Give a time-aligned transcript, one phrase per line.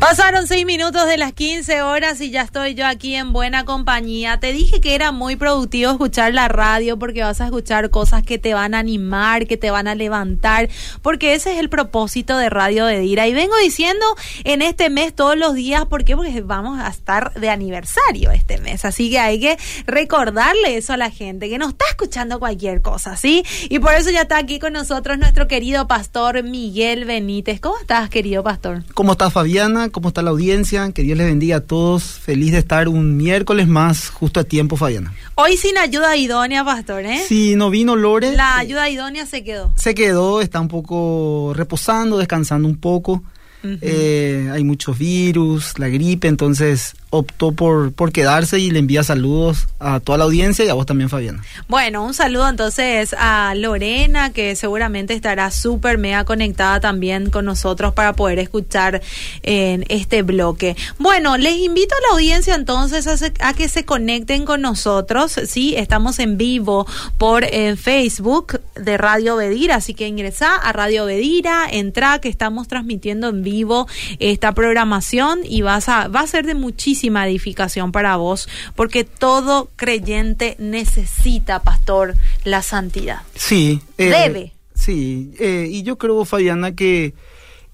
[0.00, 4.40] Pasaron seis minutos de las 15 horas y ya estoy yo aquí en buena compañía.
[4.40, 8.38] Te dije que era muy productivo escuchar la radio porque vas a escuchar cosas que
[8.38, 10.70] te van a animar, que te van a levantar,
[11.02, 13.28] porque ese es el propósito de Radio de Dira.
[13.28, 14.06] Y vengo diciendo
[14.44, 16.16] en este mes todos los días, ¿por qué?
[16.16, 18.86] Porque vamos a estar de aniversario este mes.
[18.86, 23.18] Así que hay que recordarle eso a la gente, que no está escuchando cualquier cosa,
[23.18, 23.44] ¿sí?
[23.68, 27.60] Y por eso ya está aquí con nosotros nuestro querido pastor Miguel Benítez.
[27.60, 28.82] ¿Cómo estás, querido pastor?
[28.94, 29.89] ¿Cómo estás, Fabiana?
[29.90, 30.90] ¿Cómo está la audiencia?
[30.92, 32.02] Que Dios les bendiga a todos.
[32.02, 35.12] Feliz de estar un miércoles más justo a tiempo, Fabiana.
[35.34, 37.20] Hoy sin ayuda idónea, pastor, ¿eh?
[37.26, 38.32] Sí, no vino Lore.
[38.32, 39.72] La ayuda idónea se quedó.
[39.76, 43.22] Se quedó, está un poco reposando, descansando un poco.
[43.62, 49.66] eh, hay muchos virus, la gripe, entonces optó por, por quedarse y le envía saludos
[49.80, 51.42] a toda la audiencia y a vos también, Fabiana.
[51.68, 57.92] Bueno, un saludo entonces a Lorena, que seguramente estará súper mega conectada también con nosotros
[57.94, 59.02] para poder escuchar
[59.42, 60.76] en este bloque.
[60.98, 63.06] Bueno, les invito a la audiencia entonces
[63.40, 65.32] a, que se conecten con nosotros.
[65.46, 66.86] Sí, estamos en vivo
[67.18, 72.68] por eh, Facebook de Radio Bedira, así que ingresa a Radio Bedira, entra que estamos
[72.68, 73.88] transmitiendo en vivo
[74.20, 76.54] esta programación y vas a, va a ser de
[77.00, 83.22] muchísima edificación para vos, porque todo creyente necesita, pastor, la santidad.
[83.34, 83.80] Sí.
[83.96, 84.52] eh, Debe.
[84.74, 87.14] Sí, eh, y yo creo, Fabiana, que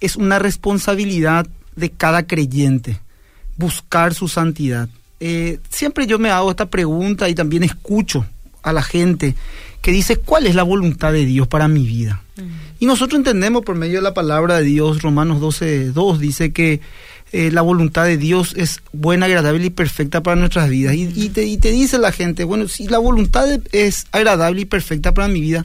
[0.00, 3.00] es una responsabilidad de cada creyente
[3.56, 4.88] buscar su santidad.
[5.18, 8.26] Eh, siempre yo me hago esta pregunta y también escucho
[8.62, 9.34] a la gente
[9.82, 12.22] que dice, ¿cuál es la voluntad de Dios para mi vida?
[12.78, 16.80] Y nosotros entendemos por medio de la palabra de Dios, Romanos 12, 2 dice que
[17.32, 20.94] eh, la voluntad de Dios es buena, agradable y perfecta para nuestras vidas.
[20.94, 24.64] Y, y te, y te dice la gente, bueno, si la voluntad es agradable y
[24.64, 25.64] perfecta para mi vida,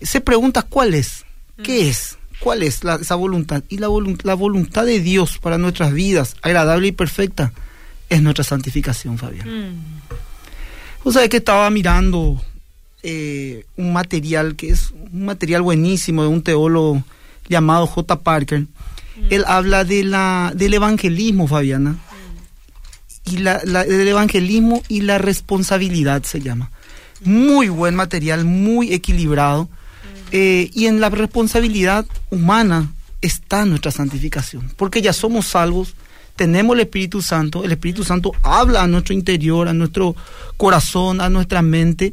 [0.00, 1.24] se pregunta cuál es,
[1.62, 3.62] qué es, cuál es la- esa voluntad.
[3.68, 3.88] Y la,
[4.22, 7.52] la voluntad de Dios para nuestras vidas, agradable y perfecta,
[8.08, 9.70] es nuestra santificación, Fabián.
[11.04, 11.10] Mm.
[11.10, 12.40] Sabés que estaba mirando
[13.02, 17.02] eh, un material que es un material buenísimo de un teólogo
[17.48, 18.20] llamado J.
[18.20, 18.64] Parker.
[19.30, 21.96] Él habla de la, del evangelismo, Fabiana.
[23.24, 26.70] Y la, la- del evangelismo y la responsabilidad se llama.
[27.24, 29.68] Muy buen material, muy equilibrado.
[30.32, 32.92] Eh, y en la responsabilidad humana
[33.22, 34.72] está nuestra santificación.
[34.76, 35.94] Porque ya somos salvos,
[36.36, 40.16] tenemos el Espíritu Santo, el Espíritu Santo habla a nuestro interior, a nuestro
[40.56, 42.12] corazón, a nuestra mente,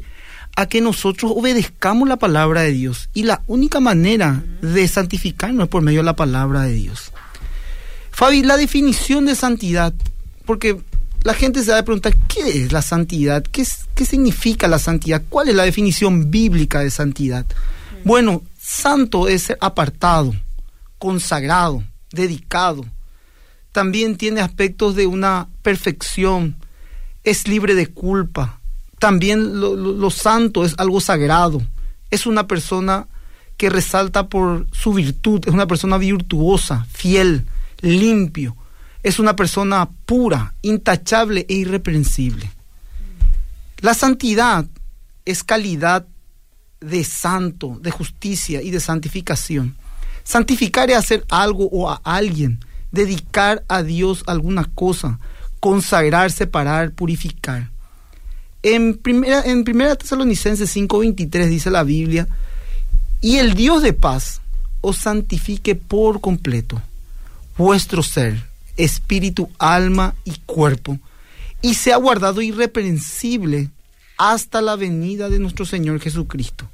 [0.56, 3.08] a que nosotros obedezcamos la palabra de Dios.
[3.14, 7.12] Y la única manera de santificarnos es por medio de la palabra de Dios.
[8.10, 9.94] Fabi, la definición de santidad,
[10.44, 10.76] porque
[11.24, 13.42] la gente se va a preguntar, ¿qué es la santidad?
[13.42, 15.22] ¿Qué, es- qué significa la santidad?
[15.28, 17.46] ¿Cuál es la definición bíblica de santidad?
[18.04, 20.34] Bueno, santo es ser apartado,
[20.98, 22.84] consagrado, dedicado.
[23.72, 26.56] También tiene aspectos de una perfección,
[27.24, 28.60] es libre de culpa.
[29.02, 31.60] También lo, santo es algo sagrado,
[32.12, 33.08] es una persona
[33.56, 37.44] que resalta por su virtud, es una persona virtuosa, fiel,
[37.80, 38.56] limpio,
[39.02, 42.48] es una persona pura, intachable e irreprensible.
[43.80, 44.66] La santidad
[45.24, 46.06] es calidad
[46.80, 49.74] de santo, de justicia y de santificación.
[50.22, 55.18] Santificar es hacer algo o a alguien, dedicar a Dios alguna cosa,
[55.58, 57.71] consagrar, separar, purificar.
[58.62, 62.28] En primera, en primera Tesalonicenses 5:23 dice la Biblia,
[63.20, 64.40] y el Dios de paz
[64.80, 66.80] os santifique por completo
[67.56, 68.44] vuestro ser,
[68.76, 70.98] espíritu, alma y cuerpo,
[71.60, 73.70] y sea guardado irreprensible
[74.16, 76.68] hasta la venida de nuestro Señor Jesucristo.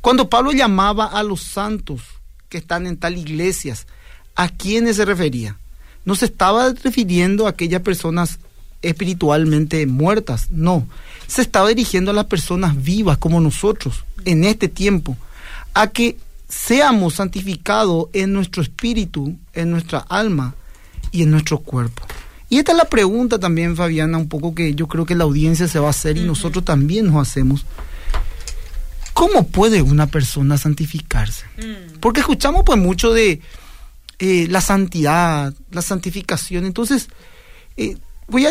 [0.00, 2.02] Cuando Pablo llamaba a los santos
[2.48, 3.86] que están en tal iglesias,
[4.34, 5.58] ¿a quiénes se refería?
[6.04, 8.38] No se estaba refiriendo a aquellas personas
[8.82, 10.86] espiritualmente muertas, no.
[11.26, 15.16] Se estaba dirigiendo a las personas vivas como nosotros en este tiempo,
[15.74, 16.16] a que
[16.48, 20.54] seamos santificados en nuestro espíritu, en nuestra alma
[21.12, 22.02] y en nuestro cuerpo.
[22.48, 25.68] Y esta es la pregunta también, Fabiana, un poco que yo creo que la audiencia
[25.68, 27.64] se va a hacer y nosotros también nos hacemos.
[29.12, 31.44] ¿Cómo puede una persona santificarse?
[32.00, 33.40] Porque escuchamos pues mucho de
[34.18, 36.64] eh, la santidad, la santificación.
[36.64, 37.08] Entonces,
[37.76, 37.96] eh,
[38.30, 38.50] voy a,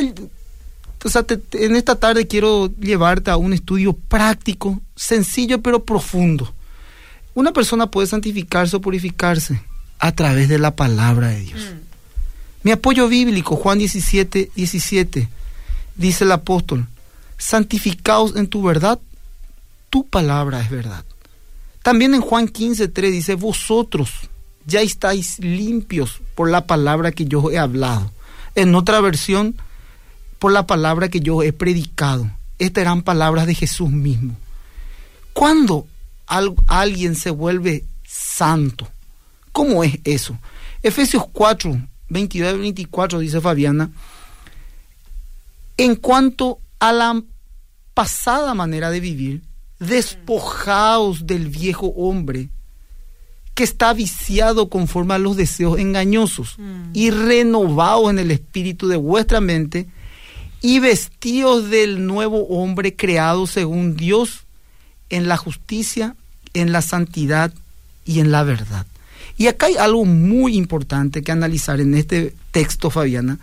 [1.04, 5.84] o sea, te- te- en esta tarde quiero llevarte a un estudio práctico, sencillo pero
[5.84, 6.54] profundo.
[7.34, 9.62] Una persona puede santificarse o purificarse
[10.00, 11.62] a través de la palabra de Dios.
[12.64, 15.30] Mi apoyo bíblico, Juan 17, 17,
[15.96, 16.88] dice el apóstol,
[17.38, 19.00] santificaos en tu verdad,
[19.90, 21.04] tu palabra es verdad.
[21.82, 24.12] También en Juan 15, 3 dice, vosotros
[24.66, 28.12] ya estáis limpios por la palabra que yo he hablado.
[28.56, 29.56] En otra versión,
[30.40, 32.32] por la palabra que yo he predicado.
[32.58, 34.36] Estas eran palabras de Jesús mismo.
[35.34, 35.88] ¿Cuándo
[36.68, 38.88] alguien se vuelve santo?
[39.52, 40.38] ¿Cómo es eso?
[40.82, 43.92] Efesios 4, 22 y 24 dice Fabiana,
[45.78, 47.22] en cuanto a la
[47.94, 49.44] pasada manera de vivir,
[49.80, 52.50] despojaos del viejo hombre
[53.56, 56.92] que está viciado conforme a los deseos engañosos mm.
[56.94, 59.88] y renovaos en el espíritu de vuestra mente
[60.62, 64.46] y vestidos del nuevo hombre creado según Dios
[65.10, 66.16] en la justicia,
[66.54, 67.54] en la santidad
[68.06, 68.86] y en la verdad.
[69.38, 73.40] Y acá hay algo muy importante que analizar en este texto, Fabiana,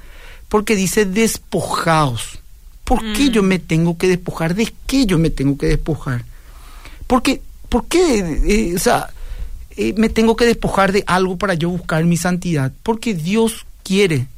[0.48, 2.38] porque dice despojaos.
[2.84, 3.46] ¿Por qué yo mm.
[3.46, 4.54] me tengo que despojar?
[4.54, 6.24] ¿De qué yo me tengo que despojar?
[7.06, 8.18] Porque, ¿por qué?
[8.46, 9.08] Eh, o sea,
[9.76, 12.72] eh, me tengo que despojar de algo para yo buscar mi santidad.
[12.82, 14.28] Porque Dios quiere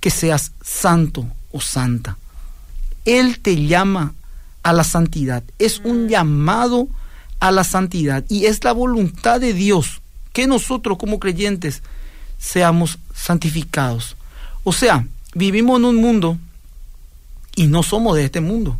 [0.00, 2.16] que seas santo o santa.
[3.08, 4.12] Él te llama
[4.62, 5.42] a la santidad.
[5.58, 6.08] Es un mm.
[6.08, 6.88] llamado
[7.40, 8.22] a la santidad.
[8.28, 10.02] Y es la voluntad de Dios
[10.34, 11.82] que nosotros como creyentes
[12.38, 14.14] seamos santificados.
[14.62, 16.38] O sea, vivimos en un mundo
[17.56, 18.78] y no somos de este mundo.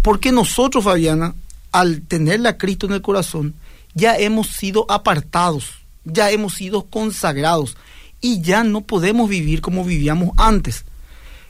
[0.00, 1.34] Porque nosotros, Fabiana,
[1.72, 3.54] al tener a Cristo en el corazón,
[3.94, 5.70] ya hemos sido apartados,
[6.04, 7.76] ya hemos sido consagrados
[8.20, 10.84] y ya no podemos vivir como vivíamos antes.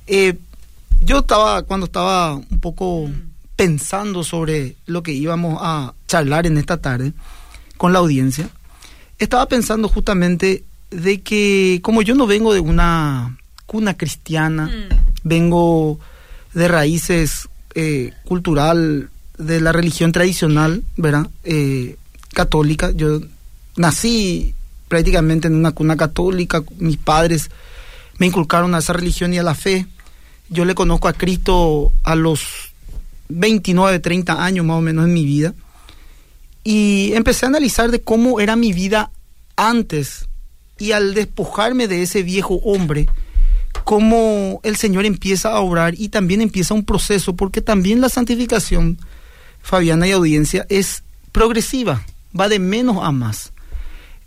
[0.07, 0.39] Eh,
[1.00, 3.08] yo estaba, cuando estaba un poco
[3.56, 7.12] pensando sobre lo que íbamos a charlar en esta tarde
[7.76, 8.48] con la audiencia,
[9.19, 14.94] estaba pensando justamente de que como yo no vengo de una cuna cristiana, mm.
[15.25, 15.98] vengo
[16.54, 21.28] de raíces eh, cultural de la religión tradicional, ¿verdad?
[21.44, 21.96] Eh,
[22.32, 22.90] católica.
[22.93, 23.20] Yo
[23.76, 24.54] nací
[24.88, 26.62] prácticamente en una cuna católica.
[26.78, 27.50] Mis padres
[28.19, 29.87] me inculcaron a esa religión y a la fe.
[30.48, 32.72] Yo le conozco a Cristo a los
[33.28, 35.54] 29, 30 años más o menos en mi vida.
[36.62, 39.10] Y empecé a analizar de cómo era mi vida
[39.56, 40.28] antes.
[40.78, 43.06] Y al despojarme de ese viejo hombre,
[43.84, 48.98] cómo el Señor empieza a obrar y también empieza un proceso, porque también la santificación,
[49.62, 51.02] Fabiana y audiencia, es
[51.32, 52.04] progresiva,
[52.38, 53.52] va de menos a más.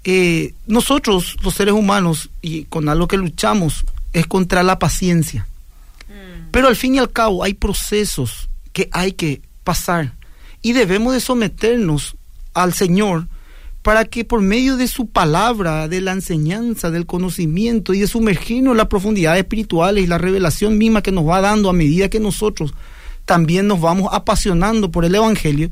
[0.03, 5.45] Eh, nosotros, los seres humanos, y con algo que luchamos, es contra la paciencia.
[6.51, 10.15] Pero al fin y al cabo hay procesos que hay que pasar
[10.61, 12.15] y debemos de someternos
[12.53, 13.27] al Señor
[13.81, 18.71] para que por medio de su palabra, de la enseñanza, del conocimiento y de sumergirnos
[18.71, 22.19] en las profundidades espirituales y la revelación misma que nos va dando a medida que
[22.19, 22.73] nosotros
[23.25, 25.69] también nos vamos apasionando por el Evangelio,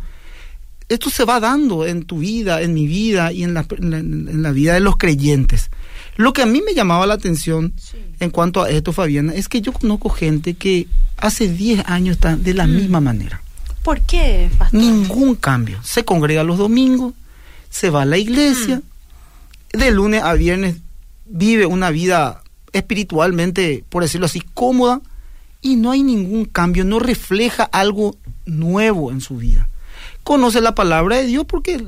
[0.89, 4.51] esto se va dando en tu vida, en mi vida y en la, en la,
[4.51, 5.69] vida de los creyentes.
[6.16, 7.74] Lo que a mí me llamaba la atención
[8.19, 10.88] en cuanto a esto, Fabiana, es que yo conozco gente que
[11.18, 12.75] hace 10 años está de la mm.
[12.75, 13.42] misma manera.
[13.84, 14.50] ¿Por qué?
[14.72, 15.80] Ningún cambio.
[15.84, 17.13] Se congrega los domingos,
[17.69, 18.81] se va a la iglesia,
[19.74, 19.78] mm.
[19.78, 20.78] de lunes a viernes
[21.30, 25.01] vive una vida espiritualmente, por decirlo así, cómoda,
[25.62, 29.68] y no hay ningún cambio, no refleja algo nuevo en su vida.
[30.27, 31.81] Conoce la palabra de Dios porque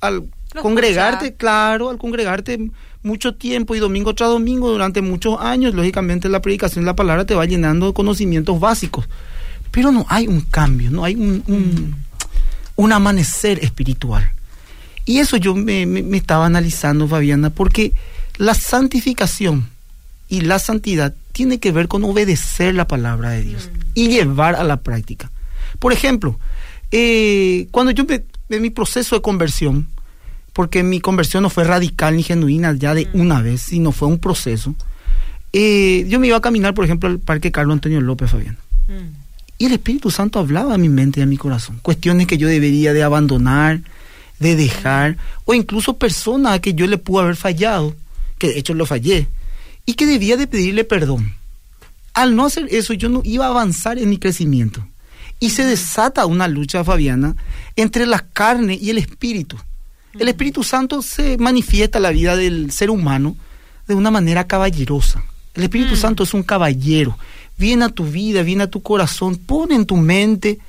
[0.00, 0.24] al
[0.62, 2.70] congregarte, claro, al congregarte
[3.02, 7.26] mucho tiempo y domingo tras domingo durante muchos años, lógicamente la predicación de la palabra
[7.26, 9.06] te va llenando de conocimientos básicos.
[9.70, 11.96] Pero no hay un cambio, no hay un, un,
[12.76, 14.26] un amanecer espiritual.
[15.04, 17.92] Y eso yo me, me, estaba analizando, Fabiana, porque
[18.38, 19.68] la santificación
[20.30, 23.78] y la santidad tiene que ver con obedecer la palabra de Dios mm.
[23.92, 25.30] y llevar a la práctica.
[25.78, 26.38] Por ejemplo,
[26.92, 29.88] eh, cuando yo en mi proceso de conversión,
[30.52, 33.20] porque mi conversión no fue radical ni genuina ya de mm.
[33.20, 34.74] una vez, sino fue un proceso,
[35.52, 38.56] eh, yo me iba a caminar, por ejemplo, al Parque Carlos Antonio López, Fabián.
[38.88, 39.16] Mm.
[39.58, 41.78] Y el Espíritu Santo hablaba a mi mente y a mi corazón.
[41.82, 43.80] Cuestiones que yo debería de abandonar,
[44.38, 47.94] de dejar, o incluso personas a que yo le pude haber fallado,
[48.38, 49.28] que de hecho lo fallé,
[49.86, 51.34] y que debía de pedirle perdón.
[52.12, 54.84] Al no hacer eso, yo no iba a avanzar en mi crecimiento.
[55.42, 57.34] Y se desata una lucha, Fabiana,
[57.74, 59.58] entre la carne y el espíritu.
[60.16, 63.34] El Espíritu Santo se manifiesta en la vida del ser humano
[63.88, 65.24] de una manera caballerosa.
[65.54, 65.96] El Espíritu mm.
[65.96, 67.18] Santo es un caballero.
[67.58, 70.60] Viene a tu vida, viene a tu corazón, pone en tu mente,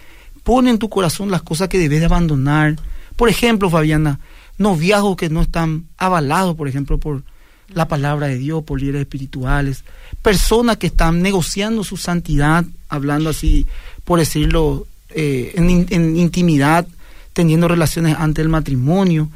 [0.41, 2.77] pone en tu corazón las cosas que debes de abandonar,
[3.15, 4.19] por ejemplo, Fabiana,
[4.57, 7.21] noviazgos que no están avalados, por ejemplo, por
[7.67, 9.83] la palabra de Dios, por líderes espirituales,
[10.23, 13.67] personas que están negociando su santidad, hablando así,
[14.03, 16.87] por decirlo, eh, en, intimidad,
[17.33, 19.29] teniendo relaciones ante el matrimonio,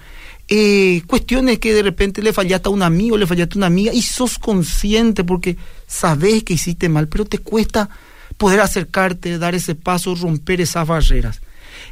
[0.50, 3.94] eh, cuestiones que de repente le fallaste a un amigo, le fallaste a una amiga
[3.94, 5.58] y sos consciente porque
[5.88, 7.90] sabes que hiciste mal, pero te cuesta
[8.38, 11.42] poder acercarte, dar ese paso, romper esas barreras.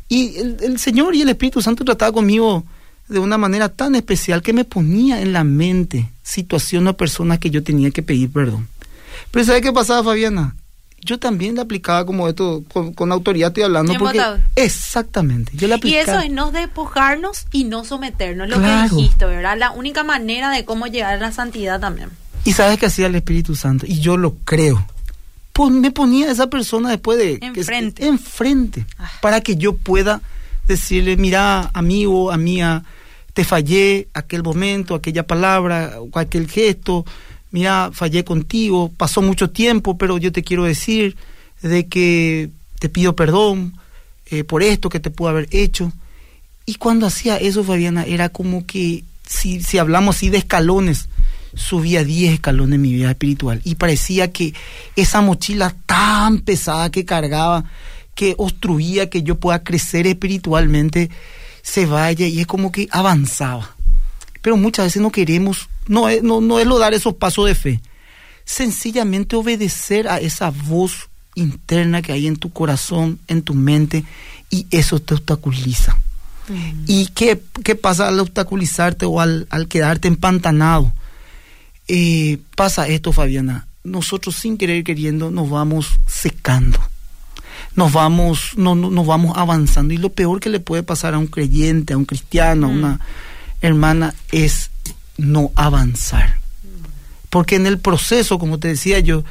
[0.07, 2.63] Y el, Señor y el Espíritu Santo trataba conmigo
[3.07, 7.49] de una manera tan especial que me ponía en la mente situación o personas que
[7.49, 8.67] yo tenía que pedir perdón.
[9.31, 10.55] Pero ¿sabes qué pasaba, Fabiana?
[11.05, 13.93] Yo también le aplicaba como esto, con, autoridad estoy hablando.
[13.97, 14.21] Porque,
[14.55, 15.51] exactamente.
[15.55, 19.57] Yo le y eso es no despojarnos y no someternos, lo que dijiste, ¿verdad?
[19.57, 22.09] La única manera de cómo llegar a la santidad también.
[22.43, 24.85] Y sabes que hacía el Espíritu Santo, y yo lo creo.
[25.53, 27.39] Pues me ponía a esa persona después de...
[27.41, 28.05] Enfrente.
[28.05, 28.85] enfrente.
[28.97, 29.09] Ah.
[29.21, 30.21] Para que yo pueda
[30.67, 32.83] decirle, mira, amigo, amiga,
[33.33, 37.05] te fallé aquel momento, aquella palabra, o aquel gesto
[37.55, 41.15] mira, fallé contigo, pasó mucho tiempo, pero yo te quiero decir
[41.61, 43.77] de que te pido perdón
[44.25, 45.93] eh, por esto que te pudo haber hecho.
[46.65, 51.07] Y cuando hacía eso, Fabiana, era como que, si, si hablamos así de escalones,
[51.53, 53.61] subía 10 escalones en mi vida espiritual.
[53.63, 54.53] Y parecía que
[54.97, 57.63] esa mochila tan pesada que cargaba,
[58.15, 61.09] que obstruía que yo pueda crecer espiritualmente,
[61.61, 63.74] se vaya y es como que avanzaba.
[64.45, 67.55] Pero muchas veces no queremos no es, no, no es lo dar esos pasos de
[67.55, 67.81] fe.
[68.43, 74.03] Sencillamente obedecer a esa voz interna que hay en tu corazón, en tu mente,
[74.51, 75.97] y eso te obstaculiza.
[76.47, 76.83] Mm.
[76.85, 80.93] ¿Y qué, qué, pasa al obstaculizarte o al, al quedarte empantanado?
[81.87, 83.65] Eh, pasa esto, Fabiana.
[83.83, 86.79] Nosotros sin querer queriendo nos vamos secando.
[87.75, 89.95] Nos vamos, no, nos vamos avanzando.
[89.95, 92.77] Y lo peor que le puede pasar a un creyente, a un cristiano, a mm.
[92.77, 92.99] una
[93.67, 94.71] hermana, es
[95.17, 96.39] no avanzar.
[97.29, 99.23] Porque en el proceso, como te decía yo,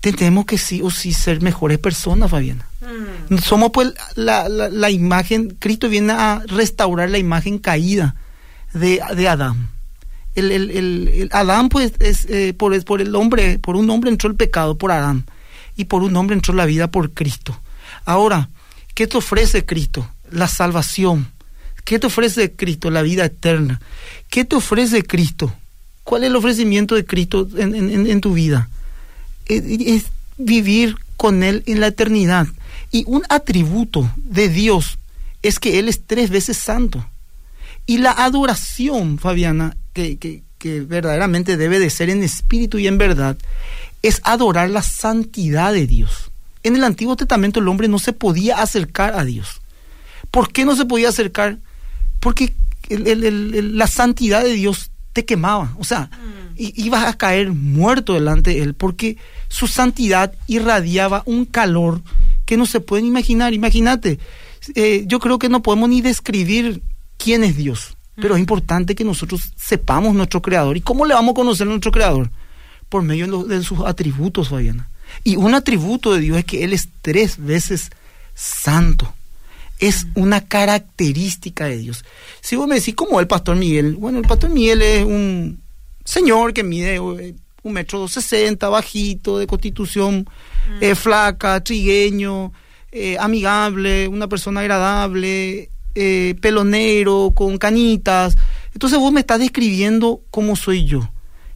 [0.00, 2.66] tenemos que sí o sí ser mejores personas, Fabiana.
[3.28, 3.38] Mm.
[3.38, 8.14] Somos pues la, la, imagen, Cristo viene a restaurar la imagen caída
[8.72, 9.68] de, de Adán.
[10.34, 14.30] El, el, el, Adán pues es eh, por, por el hombre, por un hombre entró
[14.30, 15.24] el pecado por Adán
[15.76, 17.58] y por un hombre entró la vida por Cristo.
[18.04, 18.48] Ahora,
[18.94, 20.08] ¿qué te ofrece Cristo?
[20.30, 21.30] La salvación
[21.90, 22.88] ¿Qué te ofrece Cristo?
[22.88, 23.80] La vida eterna.
[24.28, 25.52] ¿Qué te ofrece Cristo?
[26.04, 28.68] ¿Cuál es el ofrecimiento de Cristo en, tu vida?
[29.46, 30.04] Es,
[30.38, 32.46] vivir con Él en la eternidad.
[32.92, 35.00] Y un atributo de Dios
[35.42, 37.04] es que Él es tres veces santo.
[37.86, 43.36] Y la adoración, Fabiana, que, que verdaderamente debe de ser en espíritu y en verdad,
[44.02, 46.30] es adorar la santidad de Dios.
[46.62, 49.60] En el Antiguo Testamento el hombre no se podía acercar a Dios.
[50.30, 51.58] ¿Por qué no se podía acercar?
[52.20, 52.54] Porque
[52.88, 56.56] la santidad de Dios te quemaba, o sea, mm.
[56.56, 59.16] ibas a caer muerto delante de Él, porque
[59.48, 62.00] su santidad irradiaba un calor
[62.44, 63.54] que no se pueden imaginar.
[63.54, 64.18] Imagínate,
[64.74, 66.82] eh, yo creo que no podemos ni describir
[67.16, 68.42] quién es Dios, pero es mm.
[68.42, 70.76] importante que nosotros sepamos nuestro Creador.
[70.76, 72.30] ¿Y cómo le vamos a conocer a nuestro Creador?
[72.88, 74.88] Por medio de, de sus atributos, Fabiana.
[75.24, 77.90] Y un atributo de Dios es que Él es tres veces
[78.34, 79.12] santo
[79.80, 82.04] es una característica de Dios.
[82.40, 83.96] Si vos me decís, ¿cómo el pastor Miguel?
[83.96, 85.60] Bueno, el pastor Miguel es un
[86.04, 90.28] señor que mide eh, un metro sesenta, bajito, de constitución
[90.68, 90.84] mm.
[90.84, 92.52] eh, flaca, trigueño,
[92.92, 95.70] eh, amigable, una persona agradable,
[96.40, 98.36] pelonero, con canitas.
[98.72, 101.10] Entonces vos me estás describiendo cómo soy yo.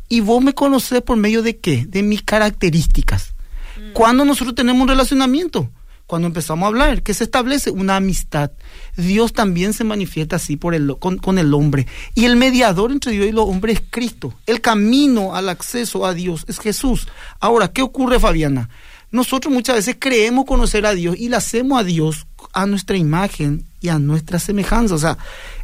[0.08, 1.86] Y vos me conocés por medio de qué?
[1.86, 3.34] De mis características.
[3.78, 3.92] Mm.
[3.92, 5.70] Cuando nosotros tenemos un relacionamiento?
[6.06, 8.50] Cuando empezamos a hablar, que se establece una amistad.
[8.96, 11.86] Dios también se manifiesta así por el, con, el hombre.
[12.14, 14.34] Y el mediador entre Dios y los hombres es Cristo.
[14.46, 17.08] El camino al acceso a Dios es Jesús.
[17.40, 18.68] Ahora, ¿qué ocurre, Fabiana?
[19.10, 23.64] Nosotros muchas veces creemos conocer a Dios y le hacemos a Dios a nuestra imagen
[23.80, 24.94] y a nuestra semejanza.
[24.94, 25.16] O sea,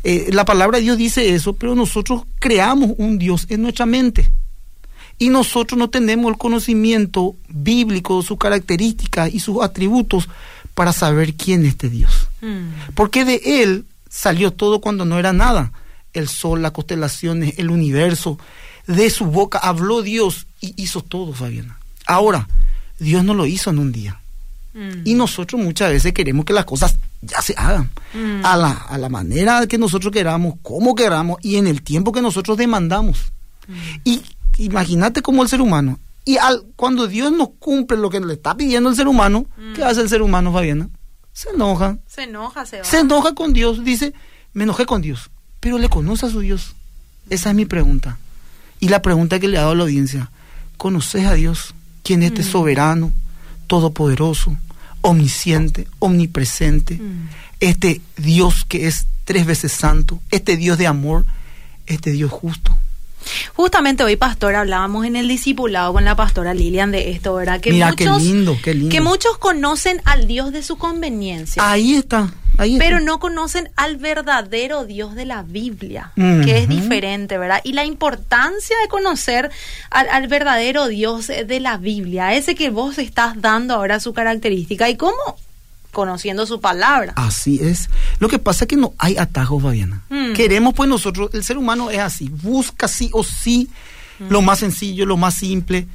[0.04, 4.30] eh, la palabra de Dios dice eso, pero nosotros creamos un Dios en nuestra mente
[5.20, 10.26] y nosotros no tenemos el conocimiento bíblico, sus características y sus atributos
[10.74, 12.26] para saber quién es este Dios.
[12.40, 12.94] Mm.
[12.94, 15.72] Porque de Él salió todo cuando no era nada.
[16.14, 18.38] El sol, las constelaciones, el universo.
[18.86, 21.78] De su boca habló Dios y hizo todo, Fabiana.
[22.06, 22.48] Ahora,
[22.98, 24.18] Dios no lo hizo en un día.
[24.72, 25.02] Mm.
[25.04, 28.40] Y nosotros muchas veces queremos que las cosas ya se hagan mm.
[28.42, 32.22] a, la, a la manera que nosotros queramos, como queramos y en el tiempo que
[32.22, 33.32] nosotros demandamos.
[34.02, 34.22] Y
[34.64, 35.98] imagínate como el ser humano.
[36.24, 39.82] Y al, cuando Dios no cumple lo que le está pidiendo el ser humano, ¿qué
[39.82, 39.84] mm.
[39.84, 40.88] hace el ser humano, Fabiana?
[41.32, 41.98] Se enoja.
[42.06, 42.84] Se enoja, se va.
[42.84, 43.84] Se enoja con Dios.
[43.84, 44.12] Dice,
[44.52, 45.30] me enojé con Dios.
[45.60, 46.74] Pero le conoce a su Dios.
[47.30, 48.18] Esa es mi pregunta.
[48.80, 50.30] Y la pregunta que le ha dado a la audiencia.
[50.76, 51.74] ¿Conoces a Dios?
[52.02, 52.52] ¿Quién es este mm.
[52.52, 53.12] soberano,
[53.66, 54.56] todopoderoso,
[55.02, 57.28] omnisciente, omnipresente, Mm.
[57.60, 61.24] este Dios que es tres veces santo, este Dios de amor,
[61.86, 62.76] este Dios justo.
[63.54, 67.60] Justamente hoy, pastor, hablábamos en el discipulado con la pastora Lilian de esto, ¿verdad?
[67.60, 68.90] Que Mira, qué muchos, lindo, qué lindo.
[68.90, 71.70] Que muchos conocen al Dios de su conveniencia.
[71.70, 72.84] Ahí está, ahí está.
[72.84, 77.60] Pero no conocen al verdadero Dios de la Biblia, que es diferente, ¿verdad?
[77.64, 79.50] Y la importancia de conocer
[79.90, 84.88] al, al verdadero Dios de la Biblia, ese que vos estás dando ahora su característica
[84.88, 85.36] y cómo
[86.00, 87.12] conociendo su palabra.
[87.16, 87.90] Así es.
[88.20, 90.02] Lo que pasa es que no hay atajos, Fabiana.
[90.08, 90.32] Mm.
[90.32, 93.68] Queremos, pues nosotros, el ser humano es así, busca sí o sí
[94.18, 95.86] lo más sencillo, lo más simple.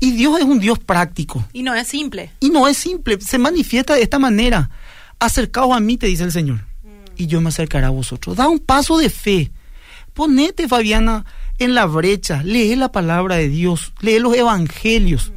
[0.00, 1.44] Y Dios es un Dios práctico.
[1.54, 2.30] Y no es simple.
[2.40, 4.68] Y no es simple, se manifiesta de esta manera.
[5.18, 6.60] Acercaos a mí, te dice el Señor,
[7.16, 8.36] y yo me acercaré a vosotros.
[8.36, 9.50] Da un paso de fe.
[10.12, 11.24] Ponete, Fabiana,
[11.58, 15.32] en la brecha, lee la palabra de Dios, lee los evangelios,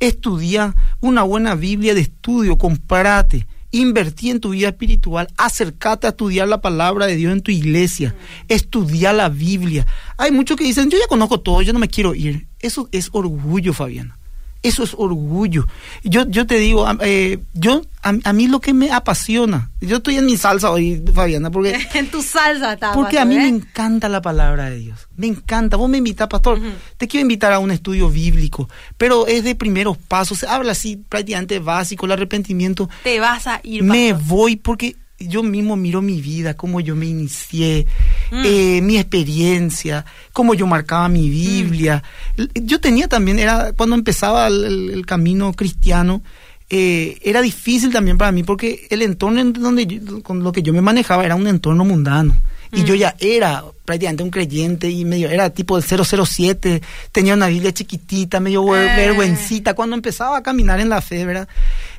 [0.00, 6.48] estudia una buena Biblia de estudio, comprate, invertí en tu vida espiritual, acércate a estudiar
[6.48, 8.14] la palabra de Dios en tu iglesia,
[8.48, 9.86] estudia la Biblia.
[10.16, 12.46] Hay muchos que dicen, yo ya conozco todo, yo no me quiero ir.
[12.58, 14.18] Eso es orgullo, Fabiana.
[14.64, 15.66] Eso es orgullo.
[16.02, 19.98] Yo, yo te digo, a- eh, yo a, a mí lo que me apasiona, yo
[19.98, 22.92] estoy en mi salsa hoy, Fabiana, porque en tu salsa está.
[22.92, 23.48] porque a mí me ¿eh?
[23.48, 25.06] encanta la palabra de Dios.
[25.16, 25.76] Me encanta.
[25.76, 26.58] Vos me invitas, pastor.
[26.96, 30.38] Te quiero invitar a un estudio bíblico, pero es de primeros pasos.
[30.40, 32.88] Se habla así prácticamente básico, el arrepentimiento.
[33.04, 33.82] Te vas a ir.
[33.84, 34.28] Me pastor.
[34.28, 37.86] voy porque yo mismo miro mi vida, cómo yo me inicié,
[38.30, 38.42] Mm.
[38.44, 42.02] eh, mi experiencia, cómo yo marcaba mi Biblia.
[42.36, 46.22] L- Yo tenía también, era cuando empezaba el, el- el camino cristiano,
[46.70, 50.62] eh, era difícil también para mí porque el entorno en donde yo- con lo que
[50.62, 52.34] yo me manejaba era un entorno mundano.
[52.72, 52.84] Y Mm.
[52.86, 57.72] yo ya era prácticamente un creyente y medio, era tipo del 007, tenía una Biblia
[57.72, 58.96] chiquitita, medio Eh.
[58.96, 59.74] vergüencita.
[59.74, 61.46] Cuando empezaba a caminar en la fe, ¿verdad?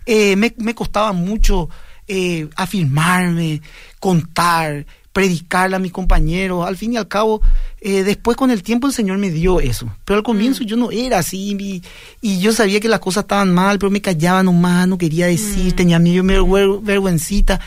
[0.05, 1.69] Eh, me, me costaba mucho
[2.07, 3.61] eh, afirmarme,
[3.99, 6.67] contar, predicarle a mis compañeros.
[6.67, 7.41] Al fin y al cabo,
[7.81, 9.87] eh, después con el tiempo el Señor me dio eso.
[10.05, 11.81] Pero al comienzo yo no era así y,
[12.21, 15.73] y yo sabía que las cosas estaban mal, pero me callaba nomás, no quería decir,
[15.73, 17.59] tenía medio ver- vergüencita.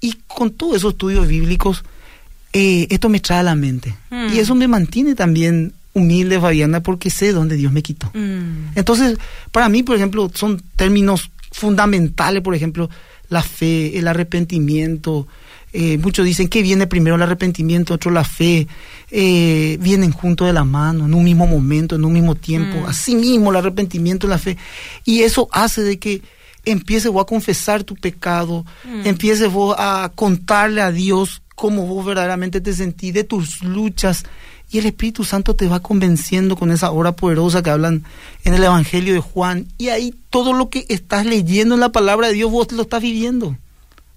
[0.00, 1.84] Y con todos esos estudios bíblicos,
[2.52, 3.94] eh, esto me trae a la mente.
[4.10, 4.34] Mm.
[4.34, 8.10] Y eso me mantiene también humilde, Fabiana, porque sé dónde Dios me quitó.
[8.14, 8.72] Mm.
[8.74, 9.18] Entonces,
[9.52, 12.90] para mí, por ejemplo, son términos fundamentales, por ejemplo,
[13.28, 15.26] la fe, el arrepentimiento.
[15.72, 18.66] Eh, muchos dicen que viene primero el arrepentimiento, otro la fe.
[19.10, 22.80] Eh, vienen juntos de la mano, en un mismo momento, en un mismo tiempo.
[22.80, 22.86] Mm.
[22.86, 24.56] Así mismo el arrepentimiento y la fe.
[25.04, 26.22] Y eso hace de que
[26.64, 29.06] empieces vos a confesar tu pecado, Mm.
[29.06, 34.24] empieces vos a contarle a Dios cómo vos verdaderamente te sentís, de tus luchas.
[34.70, 38.04] Y el Espíritu Santo te va convenciendo con esa obra poderosa que hablan
[38.44, 39.66] en el Evangelio de Juan.
[39.78, 43.00] Y ahí todo lo que estás leyendo en la palabra de Dios, vos lo estás
[43.00, 43.56] viviendo.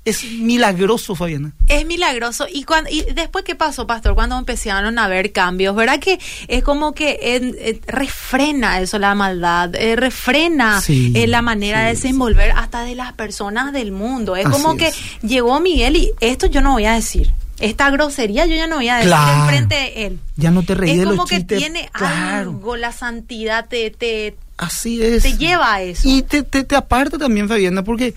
[0.06, 1.52] Es milagroso, Fabiana.
[1.68, 2.48] Es milagroso.
[2.52, 4.16] ¿Y, cuando, ¿Y después qué pasó, pastor?
[4.16, 7.20] Cuando empezaron a haber cambios, ¿verdad que es como que eh,
[7.60, 9.76] eh, refrena eso la maldad?
[9.76, 14.36] eh, refrena Sí, eh, la manera de sí, desenvolver hasta de las personas del mundo.
[14.36, 14.96] Es Así como que es.
[15.22, 17.30] llegó Miguel y esto yo no voy a decir.
[17.60, 19.44] Esta grosería yo ya no voy a decir Claro.
[19.44, 20.20] enfrente de él.
[20.38, 21.58] Ya no te reí Es de los como que chistes.
[21.60, 25.24] tiene Claro, algo, la santidad te, te, así es.
[25.24, 26.08] te lleva a eso.
[26.08, 28.14] Y te, te, te aparta también, Fabiana, porque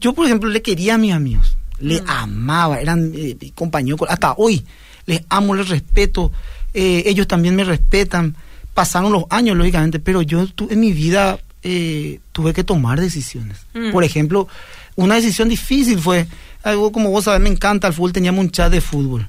[0.00, 2.10] yo, por ejemplo, le quería a mis amigos, le Mm.
[2.10, 4.64] amaba, eran eh, compañeros, hasta hoy
[5.06, 6.30] les amo, les respeto,
[6.74, 8.36] eh, ellos también me respetan.
[8.74, 13.58] Pasaron los años, lógicamente, pero yo tu- en mi vida eh, tuve que tomar decisiones.
[13.74, 13.92] Mm.
[13.92, 14.48] Por ejemplo,
[14.96, 16.26] una decisión difícil fue,
[16.62, 19.28] algo como vos sabés, me encanta el fútbol, teníamos un chat de fútbol.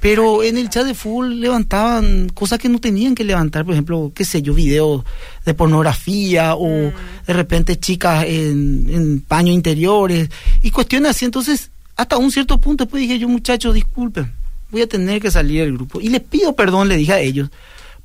[0.00, 4.12] Pero en el chat de fútbol levantaban cosas que no tenían que levantar, por ejemplo,
[4.14, 5.04] qué sé yo, videos
[5.44, 7.26] de pornografía o Mm.
[7.26, 10.30] de repente chicas en, en paños interiores
[10.62, 11.24] y cuestiones así.
[11.24, 14.30] Entonces, hasta un cierto punto después dije yo, muchachos, disculpen,
[14.70, 16.00] voy a tener que salir del grupo.
[16.00, 17.50] Y les pido perdón, le dije a ellos,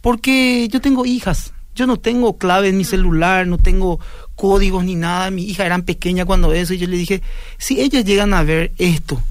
[0.02, 4.00] porque yo tengo hijas, yo no tengo clave en mi celular, no tengo
[4.36, 7.22] códigos ni nada, mi hija eran pequeña cuando eso, y yo le dije,
[7.58, 9.22] si ellas llegan a ver esto,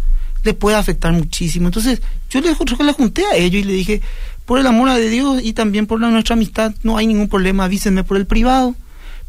[0.45, 1.69] le puede afectar muchísimo.
[1.69, 4.01] Entonces, yo le, yo le junté a ellos y le dije,
[4.45, 7.65] por el amor de Dios y también por la, nuestra amistad, no hay ningún problema,
[7.65, 8.75] avísenme por el privado.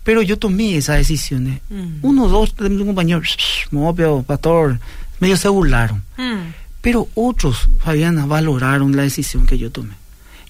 [0.03, 1.61] Pero yo tomé esas decisiones.
[1.69, 1.99] Mm.
[2.01, 3.37] Uno, dos, de mis compañeros,
[3.71, 4.79] mopio, pastor,
[5.19, 6.03] medio se burlaron.
[6.17, 6.51] Mm.
[6.81, 9.93] Pero otros, Fabiana, valoraron la decisión que yo tomé.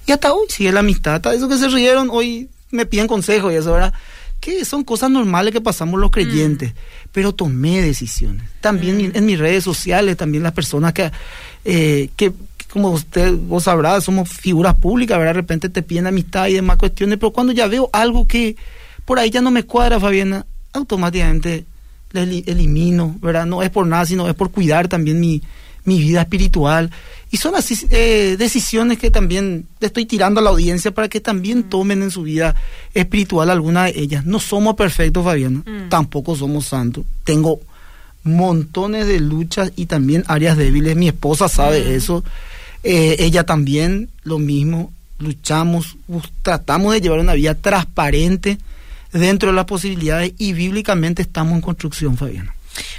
[0.08, 1.16] Y hasta hoy sigue la amistad.
[1.16, 3.94] Hasta eso que se rieron, hoy me piden consejo y eso, ¿verdad?
[4.44, 6.74] Que son cosas normales que pasamos los creyentes.
[7.14, 8.44] Pero tomé decisiones.
[8.60, 9.12] También Mm.
[9.14, 11.12] en mis redes sociales, también las personas que,
[11.64, 15.36] eh, que, que como usted, vos sabrás, somos figuras públicas, ¿verdad?
[15.36, 17.20] De repente te piden amistad y demás cuestiones.
[17.20, 18.58] Pero cuando ya veo algo que
[19.06, 21.66] por ahí ya no me cuadra, Fabiana, automáticamente
[22.12, 23.46] las elimino, ¿verdad?
[23.46, 25.42] No es por nada, sino es por cuidar también mi,
[25.86, 26.92] mi vida espiritual.
[27.32, 31.20] Y son así eh, decisiones que también le estoy tirando a la audiencia para que
[31.20, 31.64] también mm.
[31.64, 32.56] tomen en su vida
[32.94, 34.26] espiritual alguna de ellas.
[34.26, 35.90] No somos perfectos, Fabiana, mm.
[35.90, 37.06] tampoco somos santos.
[37.24, 37.60] Tengo
[38.24, 40.96] montones de luchas y también áreas débiles.
[40.96, 41.96] Mi esposa sabe mm.
[41.96, 42.24] eso.
[42.84, 44.92] Eh, ella también, lo mismo.
[45.20, 45.96] Luchamos,
[46.42, 48.58] tratamos de llevar una vida transparente
[49.12, 52.54] dentro de las posibilidades y bíblicamente estamos en construcción, Fabiana.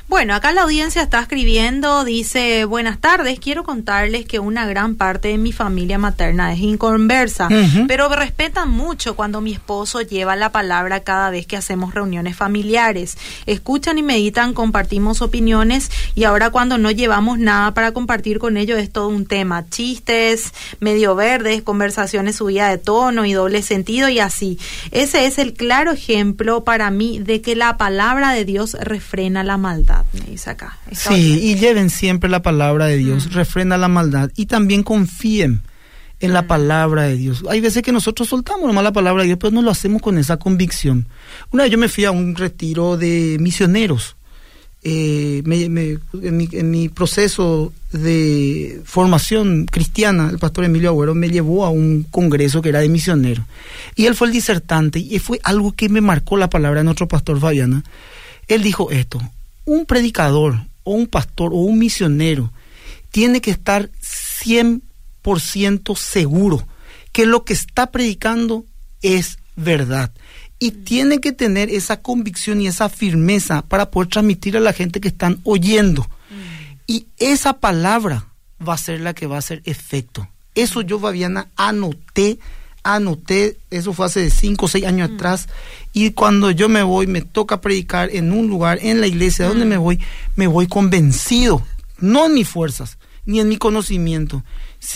[0.06, 5.28] Bueno, acá la audiencia está escribiendo, dice, buenas tardes, quiero contarles que una gran parte
[5.28, 7.48] de mi familia materna es inconversa,
[7.88, 13.16] pero respetan mucho cuando mi esposo lleva la palabra cada vez que hacemos reuniones familiares.
[13.46, 18.78] Escuchan y meditan, compartimos opiniones y ahora cuando no llevamos nada para compartir con ellos
[18.78, 19.68] es todo un tema.
[19.70, 24.58] Chistes, medio verdes, conversaciones subidas de tono y doble sentido y así.
[24.90, 29.56] Ese es el claro ejemplo para mí de que la palabra de Dios refrena la
[29.56, 30.78] maldad, me dice acá.
[30.92, 33.30] sí, y lleven siempre la palabra de Dios, mm.
[33.30, 35.62] refrena la maldad y también confíen
[36.20, 36.46] en la mm.
[36.46, 37.44] palabra de Dios.
[37.48, 40.18] Hay veces que nosotros soltamos nomás la palabra de Dios, pero no lo hacemos con
[40.18, 41.06] esa convicción.
[41.50, 44.16] Una vez yo me fui a un retiro de misioneros.
[44.86, 52.02] Eh, en, mi, proceso de formación cristiana, el pastor Emilio Agüero me llevó a un
[52.10, 53.46] congreso que era de misioneros.
[53.96, 57.08] Y él fue el disertante y fue algo que me marcó la palabra de nuestro
[57.08, 57.82] pastor Fabiana.
[58.46, 59.22] Él dijo esto,
[59.64, 62.52] un predicador o un pastor o un misionero
[63.10, 63.90] tiene que estar
[64.44, 66.66] 100% seguro
[67.12, 68.64] que lo que está predicando
[69.02, 70.12] es verdad.
[70.58, 75.00] Y tiene que tener esa convicción y esa firmeza para poder transmitir a la gente
[75.00, 76.02] que están oyendo.
[76.02, 76.76] Mm.
[76.86, 78.26] Y esa palabra
[78.66, 80.28] va a ser la que va a hacer efecto.
[80.54, 82.38] Eso yo, Fabiana, anoté
[82.84, 85.14] anoté, eso fue hace cinco o seis años mm.
[85.14, 85.48] atrás,
[85.92, 89.64] y cuando yo me voy, me toca predicar en un lugar, en la iglesia, donde
[89.64, 89.68] mm.
[89.68, 89.98] me voy,
[90.36, 91.62] me voy convencido,
[91.98, 94.44] no en mis fuerzas, ni en mi conocimiento,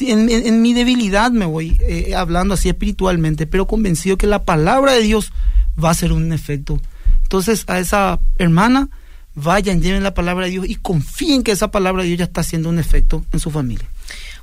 [0.01, 5.01] en, mi debilidad me voy eh, hablando así espiritualmente, pero convencido que la palabra de
[5.01, 5.33] Dios
[5.83, 6.81] va a ser un efecto.
[7.22, 8.90] Entonces a esa hermana,
[9.35, 12.42] vayan, lleven la palabra de Dios y confíen que esa palabra de Dios ya está
[12.42, 13.88] haciendo un efecto en su familia.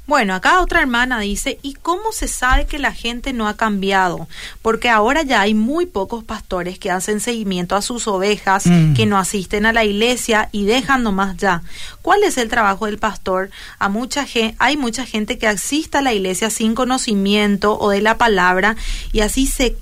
[0.08, 4.28] Bueno, acá otra hermana dice, ¿y cómo se sabe que la gente no ha cambiado?
[4.62, 8.94] Porque ahora ya hay muy pocos pastores que hacen seguimiento a sus ovejas, mm.
[8.94, 11.64] que no asisten a la iglesia y dejan nomás ya.
[12.04, 13.50] ¿Cuál es el trabajo del pastor?
[13.80, 18.02] A mucha gente, hay mucha gente que asiste a la iglesia sin conocimiento o de
[18.02, 18.76] la palabra
[19.12, 19.76] y así se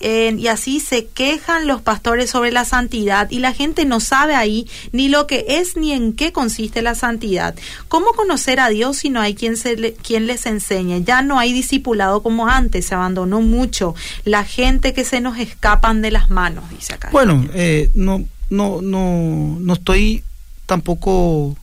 [0.00, 4.66] y así se quejan los pastores sobre la santidad y la gente no sabe ahí
[4.92, 7.54] ni lo que es ni en qué consiste la santidad.
[7.88, 11.04] ¿Cómo conocer a Dios si no hay quien, se quien les enseñe?
[11.04, 13.94] Ya no hay discipulado como antes, se abandonó mucho.
[14.24, 17.10] La gente que se nos escapan de las manos, dice acá.
[17.12, 20.24] Bueno, eh, no, no, no, no estoy
[20.66, 21.56] tampoco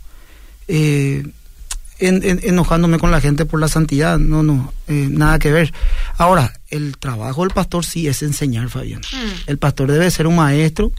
[0.68, 1.24] eh,
[2.00, 5.74] enojándome con la gente por la santidad, no, no, eh, nada que ver.
[6.18, 9.02] Ahora, el trabajo del pastor sí es enseñar, Fabián.
[9.02, 9.50] Mm.
[9.50, 10.92] El pastor debe ser un maestro,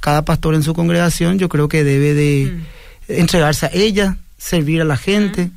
[0.00, 3.12] cada pastor en su congregación yo creo que debe de mm.
[3.12, 5.46] entregarse a ella, servir a la gente.
[5.46, 5.52] Mm.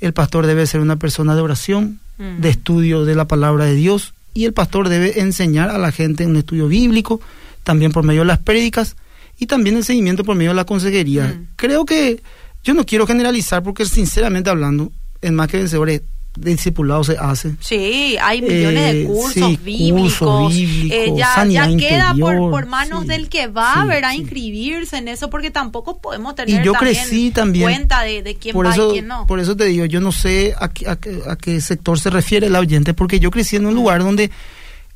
[0.00, 2.00] El pastor debe ser una persona de oración,
[2.38, 6.26] de estudio de la palabra de Dios, y el pastor debe enseñar a la gente
[6.26, 7.20] un estudio bíblico,
[7.64, 8.96] también por medio de las prédicas,
[9.38, 11.40] y también el seguimiento por medio de la consejería.
[11.56, 12.22] Creo que
[12.62, 14.92] yo no quiero generalizar porque sinceramente hablando,
[15.22, 16.02] en más que vencedores
[16.36, 17.56] de discipulado se hace.
[17.60, 20.54] Sí, hay millones de eh, cursos bíblicos.
[20.54, 26.00] Eh, ya, ya queda por, manos del que va a inscribirse en eso porque tampoco
[26.00, 29.26] podemos tener y yo crecí también cuenta de, quién va y quién no.
[29.26, 30.98] Por eso te digo, yo no sé a, a,
[31.32, 34.30] a, qué sector se refiere el oyente porque yo crecí en un lugar donde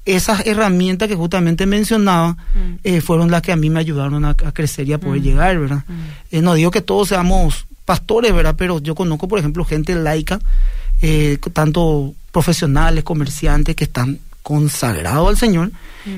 [0.04, 2.74] esas herramientas que justamente mencionaba mm.
[2.84, 5.24] eh, fueron las que a mí me ayudaron a, crecer y a poder mm.
[5.24, 5.84] llegar, ¿verdad?
[5.88, 6.36] Mm.
[6.36, 8.54] Eh, no digo que todos seamos pastores, ¿verdad?
[8.56, 10.40] Pero yo conozco, por ejemplo, gente laica,
[11.00, 15.72] eh, tanto profesionales, comerciantes, que están consagrados al Señor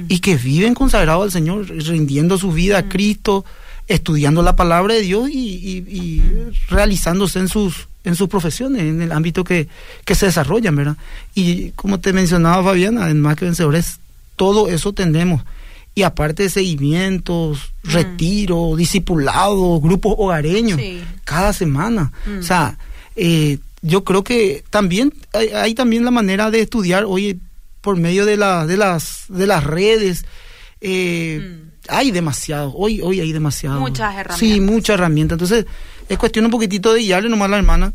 [0.09, 3.44] y que viven consagrados al Señor, rindiendo su vida a Cristo,
[3.87, 6.22] estudiando la palabra de Dios y
[6.68, 9.69] realizándose en sus en sus profesiones, en el ámbito que,
[10.07, 10.97] se desarrollan, ¿verdad?
[11.35, 13.99] Y como te mencionaba Fabiana, en Más que Vencedores,
[14.37, 15.42] todo eso tenemos.
[15.92, 17.90] Y aparte de seguimientos, mm.
[17.90, 20.81] retiro, discipulado, grupos hogareños,
[21.25, 22.12] cada semana.
[22.27, 22.38] Mm.
[22.38, 22.79] O sea,
[23.16, 27.38] eh, yo creo que también hay, también la manera de estudiar, oye,
[27.81, 30.25] por medio de, la, de, las, de las redes.
[30.81, 31.66] Eh, mm.
[31.88, 33.81] Hay demasiado, hoy, hoy hay demasiado.
[33.81, 34.38] Muchas herramientas.
[34.38, 35.37] Sí, muchas herramientas.
[35.37, 35.66] Entonces,
[36.09, 37.92] es cuestión un poquitito de guiarle nomás a la hermana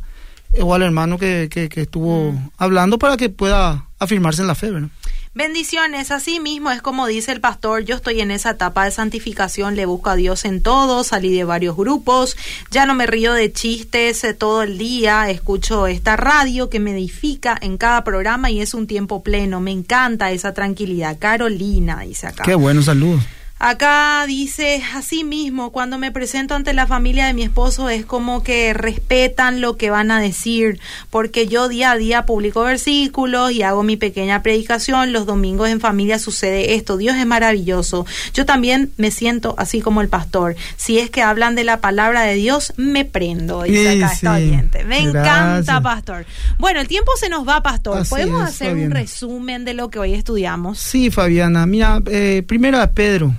[0.60, 2.52] o al hermano que, que, estuvo mm.
[2.58, 4.89] hablando para que pueda afirmarse en la fe, ¿verdad?
[5.34, 9.78] Bendiciones, así mismo es como dice el pastor, yo estoy en esa etapa de santificación,
[9.78, 12.36] le busco a Dios en todo, salí de varios grupos,
[12.69, 16.91] ya no me río de chistes eh, todo el día, escucho esta radio que me
[16.91, 21.17] edifica en cada programa y es un tiempo pleno, me encanta esa tranquilidad.
[21.17, 22.43] Carolina dice acá.
[22.43, 23.24] Qué bueno, saludos.
[23.63, 28.41] Acá dice, así mismo, cuando me presento ante la familia de mi esposo es como
[28.41, 30.80] que respetan lo que van a decir,
[31.12, 35.80] porque yo día a día publico versículos y hago mi pequeña predicación, los domingos en
[35.80, 38.08] familia sucede esto, Dios es maravilloso.
[38.34, 42.24] Yo también me siento así como el pastor, si es que hablan de la palabra
[42.24, 44.86] de Dios, me prendo, dice acá esta oyente.
[44.86, 46.26] Me encanta, pastor.
[46.58, 48.08] Bueno, el tiempo se nos va, pastor.
[48.10, 50.80] ¿Podemos hacer un resumen de lo que hoy estudiamos?
[50.80, 51.67] Sí, Fabiana.
[51.67, 53.36] Mira, eh, primero a Pedro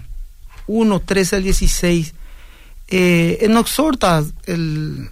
[0.66, 2.14] 1, 13 al 16,
[2.88, 5.08] eh, nos exhorta el,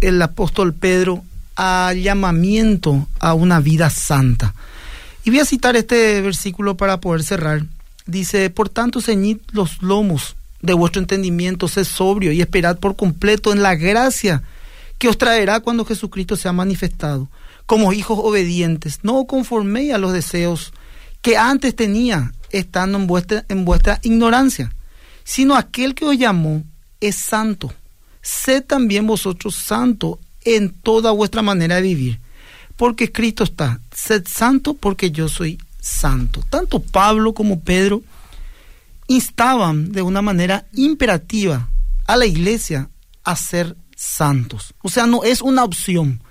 [0.00, 1.24] el apóstol Pedro
[1.56, 4.54] al llamamiento a una vida santa.
[5.24, 7.64] Y voy a citar este versículo para poder cerrar.
[8.06, 13.52] Dice, por tanto, ceñid los lomos de vuestro entendimiento, sed sobrio y esperad por completo
[13.52, 14.42] en la gracia
[14.98, 17.28] que os traerá cuando Jesucristo sea manifestado.
[17.66, 20.72] Como hijos obedientes, no conforméis a los deseos
[21.22, 24.72] que antes tenía, estando en vuestra, en vuestra ignorancia,
[25.24, 26.62] sino aquel que os llamó
[27.00, 27.72] es santo.
[28.22, 32.20] Sed también vosotros santo en toda vuestra manera de vivir,
[32.76, 36.42] porque Cristo está, sed santo porque yo soy santo.
[36.48, 38.02] Tanto Pablo como Pedro
[39.06, 41.68] instaban de una manera imperativa
[42.06, 42.90] a la iglesia
[43.24, 44.74] a ser santos.
[44.82, 46.22] O sea, no es una opción,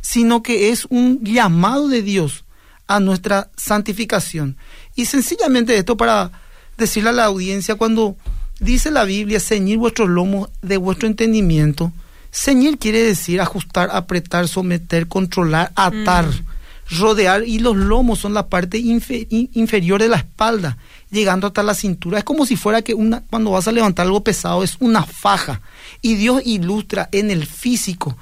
[0.00, 2.44] sino que es un llamado de Dios
[2.86, 4.56] a nuestra santificación.
[4.96, 6.32] Y sencillamente esto para
[6.76, 8.16] decirle a la audiencia cuando
[8.60, 11.92] dice la Biblia, ceñir vuestros lomos de vuestro entendimiento.
[12.32, 16.98] Ceñir quiere decir ajustar, apretar, someter, controlar, atar, mm.
[16.98, 20.76] rodear y los lomos son la parte inferior de la espalda,
[21.10, 22.18] llegando hasta la cintura.
[22.18, 25.60] Es como si fuera que una, cuando vas a levantar algo pesado es una faja.
[26.02, 28.16] Y Dios ilustra en el físico,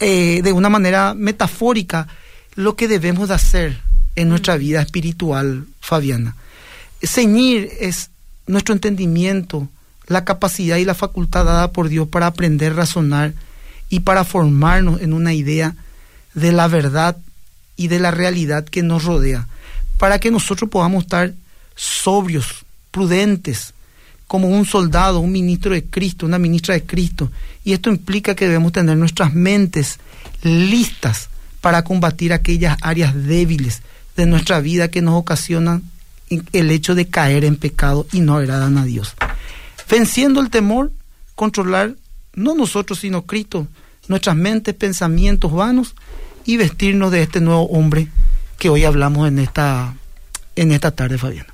[0.00, 2.08] eh, de una manera metafórica,
[2.54, 3.80] lo que debemos de hacer
[4.16, 6.34] en nuestra vida espiritual, Fabiana.
[7.02, 8.10] Ceñir es
[8.46, 9.68] nuestro entendimiento,
[10.06, 13.34] la capacidad y la facultad dada por Dios para aprender, razonar
[13.90, 15.76] y para formarnos en una idea
[16.32, 17.18] de la verdad
[17.76, 19.46] y de la realidad que nos rodea,
[19.98, 21.34] para que nosotros podamos estar
[21.76, 23.74] sobrios, prudentes,
[24.26, 27.30] como un soldado, un ministro de Cristo, una ministra de Cristo.
[27.62, 29.98] Y esto implica que debemos tener nuestras mentes
[30.42, 31.28] listas
[31.60, 33.82] para combatir aquellas áreas débiles
[34.16, 35.82] de nuestra vida que nos ocasionan
[36.52, 39.14] el hecho de caer en pecado y no agradan a Dios.
[39.90, 40.92] Venciendo el temor,
[41.34, 41.94] controlar,
[42.34, 43.66] no nosotros, sino Cristo,
[44.08, 45.94] nuestras mentes, pensamientos vanos
[46.44, 48.08] y vestirnos de este nuevo hombre
[48.58, 49.94] que hoy hablamos en esta,
[50.56, 51.48] en esta tarde, Fabiana.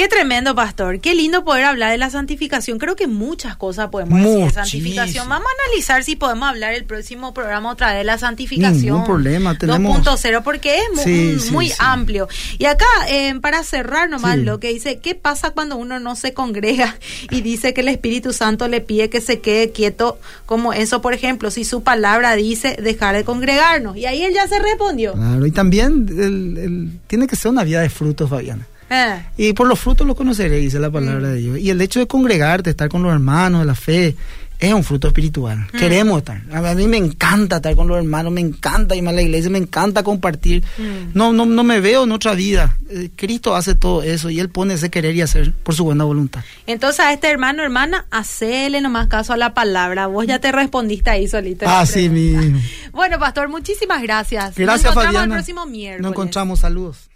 [0.00, 0.98] Qué tremendo, pastor.
[0.98, 2.78] Qué lindo poder hablar de la santificación.
[2.78, 5.28] Creo que muchas cosas podemos decir de santificación.
[5.28, 8.80] Vamos a analizar si podemos hablar el próximo programa otra vez de la santificación.
[8.80, 10.02] Ningún problema, tenemos...
[10.02, 12.28] 2.0, porque es muy, amplio.
[12.56, 16.32] Y acá, eh, para cerrar nomás lo que dice, ¿qué pasa cuando uno no se
[16.32, 16.96] congrega
[17.30, 21.12] y dice que el Espíritu Santo le pide que se quede quieto como eso, por
[21.12, 23.98] ejemplo, si su palabra dice dejar de congregarnos?
[23.98, 25.12] Y ahí él ya se respondió.
[25.12, 28.66] Claro, y también tiene que ser una vida de frutos, Fabiana.
[28.90, 29.24] Eh.
[29.36, 31.32] Y por los frutos lo conoceréis, dice la palabra mm.
[31.32, 31.58] de Dios.
[31.58, 34.16] Y el hecho de congregarte, estar con los hermanos de la fe,
[34.60, 35.58] es un fruto espiritual.
[35.72, 35.78] Mm.
[35.78, 36.42] Queremos estar.
[36.52, 39.58] A mí me encanta estar con los hermanos, me encanta ir a la iglesia, me
[39.58, 40.62] encanta compartir.
[40.76, 41.12] Mm.
[41.14, 42.76] No, no, no me veo en otra vida.
[42.90, 46.04] Eh, Cristo hace todo eso y Él pone ese querer y hacer por su buena
[46.04, 46.42] voluntad.
[46.66, 50.08] Entonces a este hermano, hermana, hacele nomás caso a la palabra.
[50.08, 51.66] Vos ya te respondiste ahí solito.
[51.66, 52.60] Así mismo.
[52.92, 54.56] Bueno, pastor, muchísimas gracias.
[54.56, 56.02] Gracias, Nos encontramos el próximo miércoles.
[56.02, 57.09] Nos encontramos, saludos.